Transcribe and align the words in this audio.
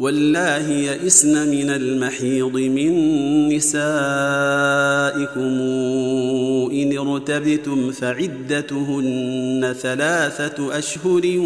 والله 0.00 0.70
يئسن 0.70 1.48
من 1.48 1.70
المحيض 1.70 2.56
من 2.56 2.92
نسائكم 3.48 3.80
ان 6.72 6.98
ارتبتم 6.98 7.90
فعدتهن 7.90 9.74
ثلاثة 9.80 10.78
اشهر 10.78 11.38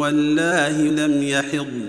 والله 0.00 0.82
لم 0.82 1.22
يحضن 1.22 1.88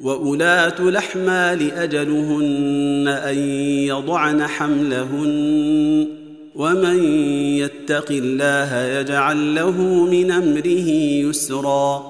واولاه 0.00 0.88
الاحمال 0.88 1.72
اجلهن 1.72 3.08
ان 3.08 3.38
يضعن 3.88 4.46
حملهن 4.46 6.06
ومن 6.54 7.04
يتق 7.58 8.10
الله 8.10 8.76
يجعل 8.76 9.54
له 9.54 9.80
من 10.04 10.30
امره 10.30 10.88
يسرا 11.28 12.09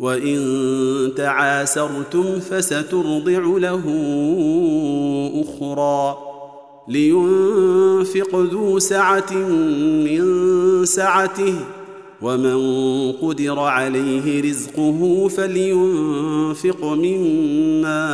وإن 0.00 1.12
تعاسرتم 1.16 2.40
فسترضع 2.40 3.40
له 3.58 3.82
أخرى 5.44 6.18
لينفق 6.88 8.36
ذو 8.36 8.78
سعة 8.78 9.32
من 10.04 10.24
سعته 10.84 11.54
ومن 12.22 13.12
قدر 13.12 13.58
عليه 13.58 14.50
رزقه 14.50 15.28
فلينفق 15.28 16.84
مما 16.84 18.06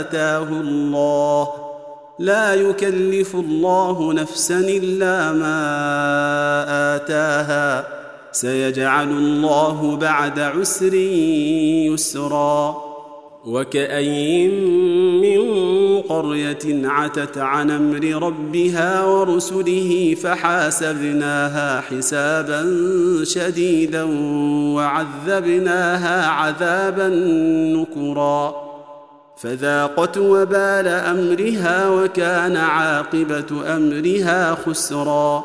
آتاه 0.00 0.48
الله. 0.48 1.48
لا 2.18 2.54
يكلف 2.54 3.36
الله 3.36 4.12
نفسا 4.12 4.58
إلا 4.58 5.32
ما 5.32 5.56
آتاها. 6.96 8.01
سيجعل 8.32 9.08
الله 9.10 9.96
بعد 9.96 10.40
عسر 10.40 10.94
يسرا. 11.92 12.92
وكأين 13.46 14.64
من 15.20 15.40
قرية 16.00 16.88
عتت 16.88 17.38
عن 17.38 17.70
أمر 17.70 18.22
ربها 18.22 19.04
ورسله 19.04 20.16
فحاسبناها 20.22 21.80
حسابا 21.80 22.64
شديدا 23.24 24.02
وعذبناها 24.74 26.26
عذابا 26.26 27.08
نكرا. 27.76 28.54
فذاقت 29.36 30.18
وبال 30.18 30.88
أمرها 30.88 31.88
وكان 31.88 32.56
عاقبة 32.56 33.76
أمرها 33.76 34.54
خسرا. 34.54 35.44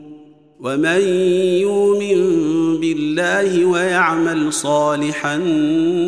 ومن 0.61 1.01
يؤمن 1.61 2.21
بالله 2.79 3.65
ويعمل 3.65 4.53
صالحا 4.53 5.37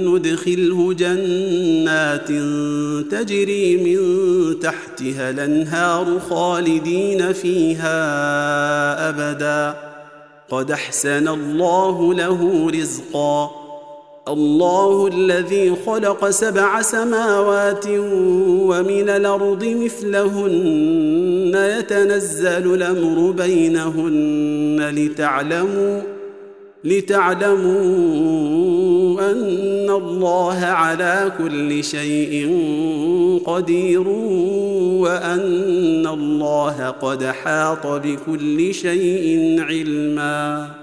ندخله 0.07 0.93
جنات 0.93 2.27
تجري 3.11 3.77
من 3.77 3.99
تحتها 4.59 5.29
الأنهار 5.29 6.19
خالدين 6.29 7.33
فيها 7.33 7.99
أبدا. 9.09 9.77
قد 10.49 10.71
أحسن 10.71 11.27
الله 11.27 12.13
له 12.13 12.71
رزقا. 12.73 13.62
الله 14.27 15.07
الذي 15.07 15.75
خلق 15.85 16.29
سبع 16.29 16.81
سماوات 16.81 17.85
ومن 17.87 19.09
الأرض 19.09 19.65
مثلهن 19.65 21.51
يتنزل 21.79 22.73
الأمر 22.73 23.31
بينهن 23.31 24.91
لتعلموا 24.95 26.01
لتعلموا 26.83 27.71
أن 29.31 29.89
الله 29.89 30.65
على 30.65 31.31
كل 31.37 31.83
شيء 31.83 32.49
قدير 33.45 34.07
وأن 34.97 36.07
الله 36.07 36.89
قد 36.89 37.23
حاط 37.23 37.87
بكل 37.87 38.73
شيء 38.73 39.55
علما 39.59 40.82